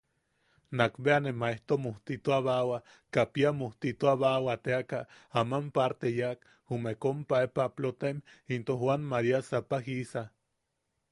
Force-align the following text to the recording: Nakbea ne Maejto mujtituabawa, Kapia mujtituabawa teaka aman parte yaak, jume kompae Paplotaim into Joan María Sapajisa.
Nakbea 0.79 1.17
ne 1.23 1.31
Maejto 1.41 1.75
mujtituabawa, 1.81 2.77
Kapia 3.11 3.51
mujtituabawa 3.59 4.53
teaka 4.65 4.99
aman 5.41 5.65
parte 5.75 6.07
yaak, 6.19 6.39
jume 6.69 6.91
kompae 7.03 7.45
Paplotaim 7.55 8.17
into 8.55 8.73
Joan 8.81 9.01
María 9.13 9.39
Sapajisa. 9.51 10.23